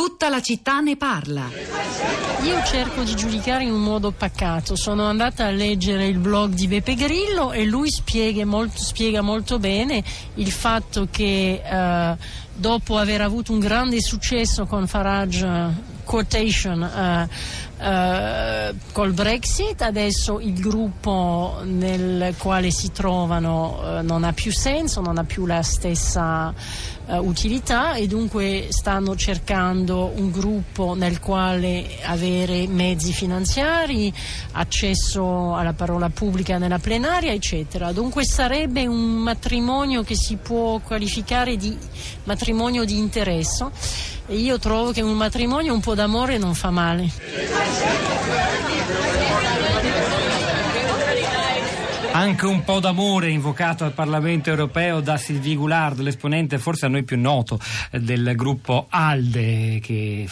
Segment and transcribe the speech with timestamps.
[0.00, 1.46] Tutta la città ne parla.
[2.42, 4.74] Io cerco di giudicare in un modo pacato.
[4.74, 9.58] Sono andata a leggere il blog di Beppe Grillo e lui spiega molto, spiega molto
[9.58, 10.02] bene
[10.36, 12.16] il fatto che eh,
[12.54, 20.58] dopo aver avuto un grande successo con Farage quotation uh, uh, col Brexit, adesso il
[20.58, 26.52] gruppo nel quale si trovano uh, non ha più senso, non ha più la stessa
[27.10, 34.12] utilità e dunque stanno cercando un gruppo nel quale avere mezzi finanziari,
[34.52, 37.90] accesso alla parola pubblica nella plenaria, eccetera.
[37.90, 41.76] Dunque sarebbe un matrimonio che si può qualificare di
[42.22, 43.66] matrimonio di interesse
[44.30, 47.10] e io trovo che un matrimonio un po' d'amore non fa male.
[52.12, 57.02] Anche un po' d'amore invocato al Parlamento europeo da Sylvie Goulard, l'esponente forse a noi
[57.02, 57.58] più noto
[57.90, 60.28] del gruppo ALDE, che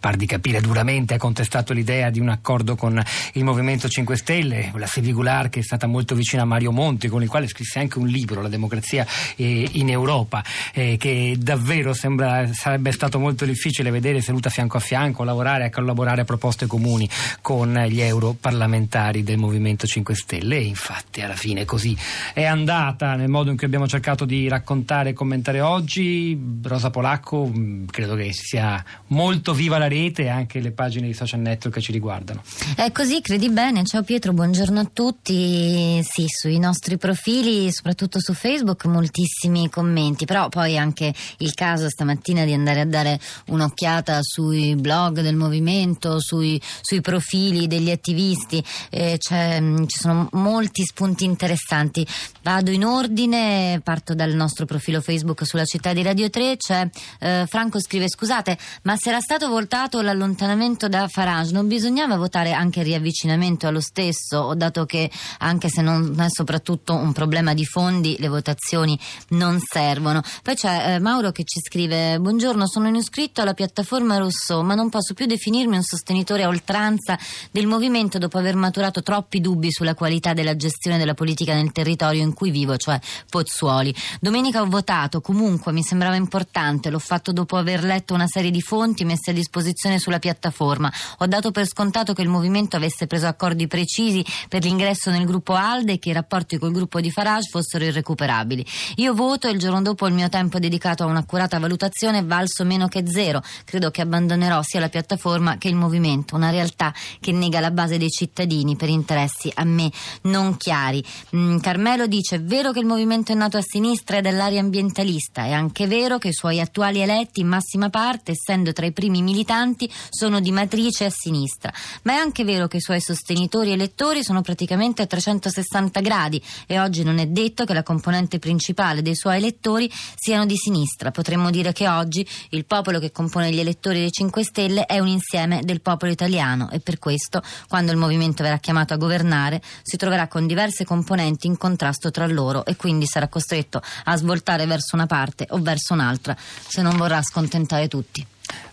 [0.00, 3.00] par di capire duramente ha contestato l'idea di un accordo con
[3.34, 7.22] il Movimento 5 Stelle, la Sevigular che è stata molto vicina a Mario Monti, con
[7.22, 10.42] il quale scrisse anche un libro, La democrazia eh, in Europa,
[10.72, 15.70] eh, che davvero sembra, sarebbe stato molto difficile vedere seduta fianco a fianco, lavorare e
[15.70, 17.08] collaborare a proposte comuni
[17.42, 21.94] con gli europarlamentari del Movimento 5 Stelle e infatti alla fine così
[22.32, 26.58] è andata nel modo in cui abbiamo cercato di raccontare e commentare oggi.
[26.62, 31.12] Rosa Polacco mm, credo che sia molto viva la rete e anche le pagine di
[31.12, 32.42] social network che ci riguardano.
[32.76, 33.84] È così, credi bene.
[33.84, 36.00] Ciao Pietro, buongiorno a tutti.
[36.02, 42.44] Sì, sui nostri profili, soprattutto su Facebook, moltissimi commenti, però poi anche il caso stamattina
[42.44, 49.18] di andare a dare un'occhiata sui blog del movimento, sui, sui profili degli attivisti, eh,
[49.18, 52.06] ci sono molti spunti interessanti.
[52.42, 56.88] Vado in ordine, parto dal nostro profilo Facebook sulla città di Radio 3, c'è
[57.18, 62.18] eh, Franco scrive scusate, ma se era stato voltato votato l'allontanamento da Farage, non bisognava
[62.18, 67.54] votare anche il riavvicinamento allo stesso, dato che anche se non è soprattutto un problema
[67.54, 68.98] di fondi, le votazioni
[69.28, 70.20] non servono.
[70.42, 74.74] Poi c'è eh, Mauro che ci scrive: Buongiorno, sono in iscritto alla piattaforma Rousseau, ma
[74.74, 77.18] non posso più definirmi un sostenitore a oltranza
[77.50, 82.20] del movimento dopo aver maturato troppi dubbi sulla qualità della gestione della politica nel territorio
[82.20, 83.94] in cui vivo, cioè Pozzuoli.
[84.20, 88.60] Domenica ho votato, comunque mi sembrava importante, l'ho fatto dopo aver letto una serie di
[88.60, 90.92] fonti messe a disposizione disposizione sulla piattaforma.
[91.18, 95.54] Ho dato per scontato che il movimento avesse preso accordi precisi per l'ingresso nel gruppo
[95.54, 98.64] ALDE e che i rapporti col gruppo di Farage fossero irrecuperabili.
[98.96, 102.64] Io voto e il giorno dopo il mio tempo dedicato a un'accurata valutazione è valso
[102.64, 103.42] meno che zero.
[103.64, 107.98] Credo che abbandonerò sia la piattaforma che il movimento, una realtà che nega la base
[107.98, 109.90] dei cittadini per interessi a me
[110.22, 111.02] non chiari.
[111.34, 115.44] Mm, Carmelo dice: è vero che il movimento è nato a sinistra e dall'area ambientalista,
[115.44, 119.22] è anche vero che i suoi attuali eletti, in massima parte, essendo tra i primi
[119.22, 121.72] militanti, militanti sono di matrice a sinistra,
[122.02, 126.42] ma è anche vero che i suoi sostenitori e elettori sono praticamente a 360 gradi
[126.66, 131.10] e oggi non è detto che la componente principale dei suoi elettori siano di sinistra.
[131.10, 135.08] Potremmo dire che oggi il popolo che compone gli elettori dei 5 Stelle è un
[135.08, 139.96] insieme del popolo italiano e per questo, quando il movimento verrà chiamato a governare, si
[139.96, 144.96] troverà con diverse componenti in contrasto tra loro e quindi sarà costretto a svoltare verso
[144.96, 148.26] una parte o verso un'altra se non vorrà scontentare tutti.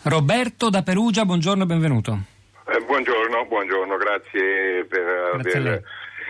[0.04, 2.18] Roberto da Perugia, buongiorno e benvenuto.
[2.68, 5.84] Eh, buongiorno, buongiorno, grazie per aver...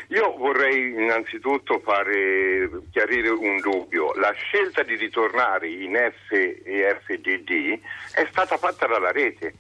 [0.10, 4.14] Io vorrei innanzitutto fare, chiarire un dubbio.
[4.14, 7.80] La scelta di ritornare in F e FGD
[8.14, 9.56] è stata fatta dalla rete,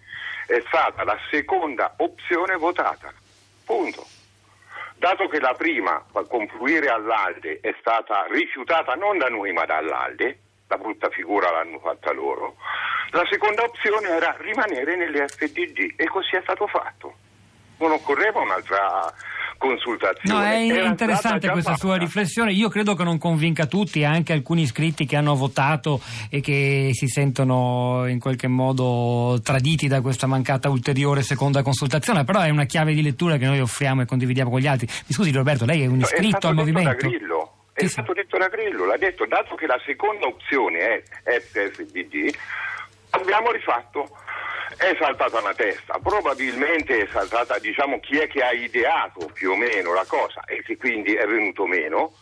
[0.45, 3.11] è stata la seconda opzione votata.
[3.65, 4.05] Punto.
[4.95, 10.77] Dato che la prima, confluire all'Alde, è stata rifiutata non da noi ma dall'Alde, la
[10.77, 12.55] brutta figura l'hanno fatta loro,
[13.11, 17.15] la seconda opzione era rimanere nelle FDG e così è stato fatto.
[17.79, 19.13] Non occorreva un'altra
[19.57, 20.39] consultazione.
[20.39, 21.85] No, è Era interessante questa fatta.
[21.85, 22.51] sua riflessione.
[22.51, 27.07] Io credo che non convinca tutti, anche alcuni iscritti che hanno votato e che si
[27.07, 32.23] sentono in qualche modo traditi da questa mancata ulteriore seconda consultazione.
[32.23, 34.87] Però è una chiave di lettura che noi offriamo e condividiamo con gli altri.
[34.87, 37.07] Mi scusi, Roberto, lei è un No, iscritto è stato al movimento?
[37.07, 37.51] Grillo.
[37.73, 37.91] È Sì, sì.
[37.93, 42.33] stato detto da Grillo, l'ha detto, dato che la seconda opzione è FFBG,
[43.17, 44.07] abbiamo rifatto.
[44.77, 49.55] È saltata una testa, probabilmente è saltata, diciamo, chi è che ha ideato più o
[49.55, 52.13] meno la cosa e che quindi è venuto meno.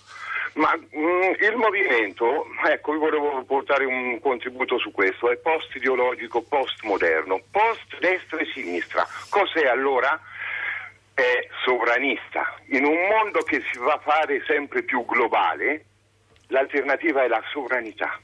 [0.53, 7.41] Ma mm, il movimento, ecco, io volevo portare un contributo su questo, è post-ideologico, post-moderno,
[7.51, 9.05] post-destra e sinistra.
[9.29, 10.17] Cos'è allora?
[11.13, 12.55] È sovranista.
[12.69, 15.85] In un mondo che si va a fare sempre più globale,
[16.47, 18.17] l'alternativa è la sovranità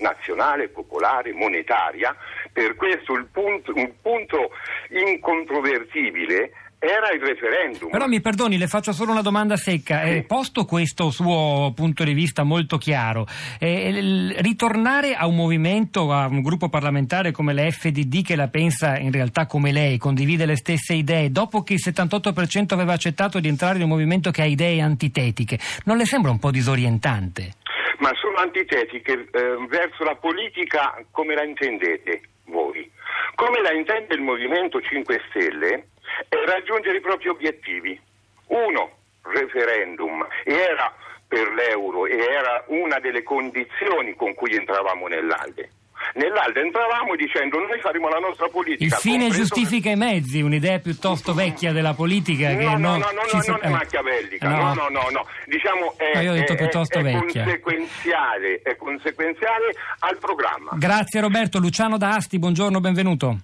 [0.00, 2.16] nazionale, popolare, monetaria,
[2.52, 4.50] Per questo il punto, un punto
[4.88, 6.50] incontrovertibile
[6.80, 7.90] era il referendum.
[7.90, 10.02] Però mi perdoni, le faccio solo una domanda secca.
[10.02, 13.26] Eh, posto questo suo punto di vista molto chiaro,
[13.58, 18.96] eh, ritornare a un movimento, a un gruppo parlamentare come la FDD che la pensa
[18.96, 23.48] in realtà come lei, condivide le stesse idee, dopo che il 78% aveva accettato di
[23.48, 27.58] entrare in un movimento che ha idee antitetiche, non le sembra un po' disorientante?
[28.00, 32.90] Ma sono antitetiche eh, verso la politica come la intendete voi.
[33.34, 35.88] Come la intende il Movimento 5 Stelle
[36.28, 38.00] è raggiungere i propri obiettivi.
[38.48, 40.94] Uno, referendum, e era
[41.28, 45.70] per l'euro e era una delle condizioni con cui entravamo nell'Alde.
[46.14, 48.84] Nell'Alde entravamo dicendo noi faremo la nostra politica.
[48.84, 53.10] Il fine giustifica i mezzi, un'idea piuttosto vecchia della politica che No, no, no, no,
[53.32, 54.56] no, so- non è eh, machiavellica, no.
[54.56, 55.26] no, no, no, no.
[55.46, 57.44] Diciamo è, Ma io ho detto è- piuttosto è vecchia.
[57.44, 60.70] conseguenziale, è conseguenziale al programma.
[60.74, 63.38] Grazie Roberto, Luciano da Asti, buongiorno, benvenuto.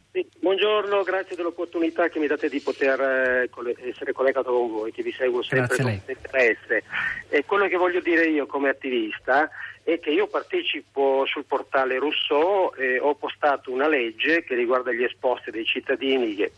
[0.46, 5.10] Buongiorno, grazie dell'opportunità che mi date di poter eh, essere collegato con voi, che vi
[5.10, 6.84] seguo sempre con interesse.
[7.28, 9.50] E quello che voglio dire io come attivista
[9.82, 15.02] è che io partecipo sul portale Rousseau e ho postato una legge che riguarda gli
[15.02, 16.52] esposti dei cittadini che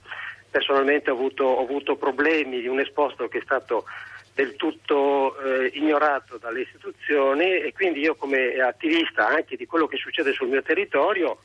[0.50, 3.86] personalmente ho avuto, ho avuto problemi di un esposto che è stato
[4.34, 9.96] del tutto eh, ignorato dalle istituzioni e quindi io come attivista anche di quello che
[9.96, 11.38] succede sul mio territorio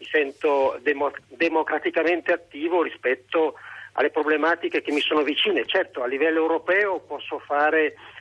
[0.00, 3.54] mi sento demo- democraticamente attivo rispetto
[3.92, 5.66] alle problematiche che mi sono vicine.
[5.66, 7.38] Certo, a livello europeo posso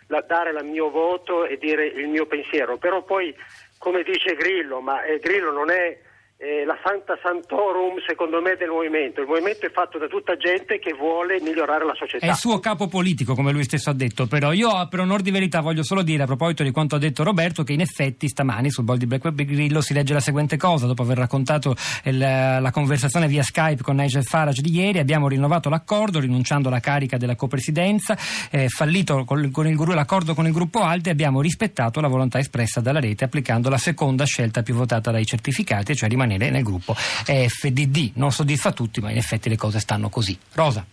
[0.08, 3.34] la- dare il mio voto e dire il mio pensiero, però poi,
[3.78, 5.98] come dice Grillo, ma eh, Grillo non è
[6.42, 9.20] eh, la Santa Santorum, secondo me, del movimento.
[9.20, 12.26] Il movimento è fatto da tutta gente che vuole migliorare la società.
[12.26, 15.32] È il suo capo politico, come lui stesso ha detto, però io per onor di
[15.32, 18.72] verità voglio solo dire a proposito di quanto ha detto Roberto che in effetti stamani
[18.72, 21.76] sul blog di Black Web Grillo si legge la seguente cosa, dopo aver raccontato
[22.06, 26.80] il- la conversazione via Skype con Nigel Farage di ieri, abbiamo rinnovato l'accordo rinunciando alla
[26.80, 28.18] carica della copresidenza,
[28.50, 32.80] eh, fallito col- con il l'accordo con il gruppo Alde, abbiamo rispettato la volontà espressa
[32.80, 38.12] dalla rete applicando la seconda scelta più votata dai certificati, cioè rimanere nel gruppo FDD.
[38.16, 40.38] Non soddisfa tutti, ma in effetti le cose stanno così.
[40.54, 40.86] Rosa.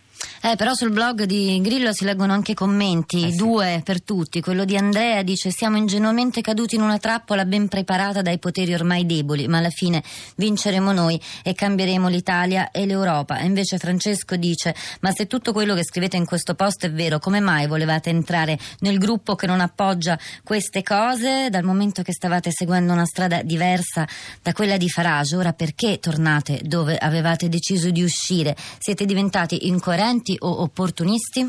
[0.43, 3.37] Eh, però sul blog di Grillo si leggono anche commenti, Eh sì.
[3.37, 4.41] due per tutti.
[4.41, 9.05] Quello di Andrea dice: Siamo ingenuamente caduti in una trappola ben preparata dai poteri ormai
[9.07, 10.03] deboli, ma alla fine
[10.37, 13.39] vinceremo noi e cambieremo l'Italia e l'Europa.
[13.39, 17.19] E invece Francesco dice: Ma se tutto quello che scrivete in questo post è vero,
[17.19, 21.49] come mai volevate entrare nel gruppo che non appoggia queste cose?
[21.51, 24.07] Dal momento che stavate seguendo una strada diversa
[24.43, 28.55] da quella di Farage, ora perché tornate dove avevate deciso di uscire?
[28.79, 30.05] Siete diventati incoerenti
[30.41, 31.47] o opportunisti?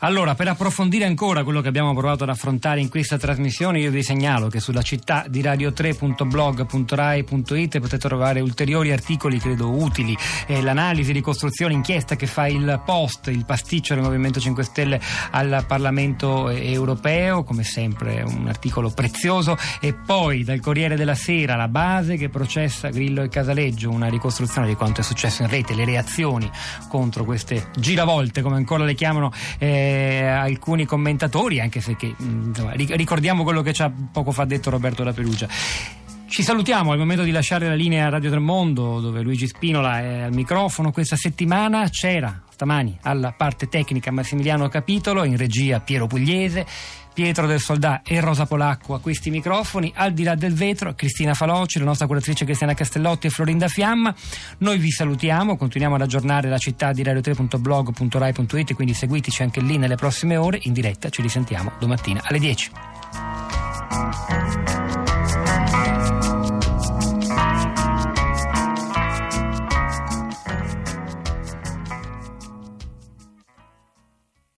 [0.00, 4.04] Allora, per approfondire ancora quello che abbiamo provato ad affrontare in questa trasmissione, io vi
[4.04, 10.16] segnalo che sulla città di radio3.blog.rai.it potete trovare ulteriori articoli, credo utili,
[10.46, 15.00] eh, l'analisi, ricostruzione, inchiesta che fa il post, il pasticcio del Movimento 5 Stelle
[15.32, 21.66] al Parlamento europeo, come sempre un articolo prezioso, e poi dal Corriere della Sera la
[21.66, 25.84] base che processa Grillo e Casaleggio, una ricostruzione di quanto è successo in rete, le
[25.84, 26.48] reazioni
[26.88, 32.72] contro queste giravolte, come ancora le chiamano eh, alcuni commentatori, anche se che, mh, insomma,
[32.72, 35.48] ric- ricordiamo quello che ci ha poco fa detto Roberto La Perugia.
[36.26, 40.00] Ci salutiamo, è il momento di lasciare la linea a Radio Tremondo dove Luigi Spinola
[40.00, 40.92] è al microfono.
[40.92, 46.66] Questa settimana c'era stamani alla parte tecnica Massimiliano Capitolo, in regia Piero Pugliese,
[47.18, 51.34] Pietro del Soldà e Rosa Polacco a questi microfoni, al di là del vetro Cristina
[51.34, 54.14] Faloci, la nostra curatrice Cristiana Castellotti e Florinda Fiamma.
[54.58, 59.96] Noi vi salutiamo, continuiamo ad aggiornare la città di radio3.blog.rai.it, quindi seguiteci anche lì nelle
[59.96, 62.70] prossime ore, in diretta ci risentiamo domattina alle 10.